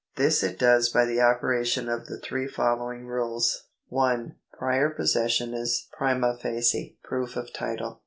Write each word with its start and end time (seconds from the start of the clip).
This 0.15 0.41
it 0.41 0.57
does 0.57 0.89
by 0.89 1.05
the 1.05 1.21
operation 1.21 1.87
of 1.87 2.07
the 2.07 2.17
three 2.19 2.47
following 2.47 3.05
rules: 3.05 3.65
1. 3.89 4.35
Prior 4.57 4.89
possession 4.89 5.53
is 5.53 5.89
prima 5.95 6.35
facie 6.41 6.97
proof 7.03 7.35
of 7.35 7.53
title. 7.53 7.99